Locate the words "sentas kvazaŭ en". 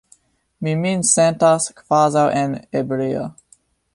1.09-2.57